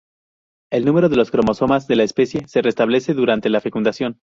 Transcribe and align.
El 0.71 0.83
número 0.85 1.09
de 1.09 1.23
cromosomas 1.27 1.85
de 1.87 1.95
la 1.95 2.01
especie 2.03 2.47
se 2.47 2.63
restablece 2.63 3.13
durante 3.13 3.49
la 3.51 3.61
fecundación. 3.61 4.19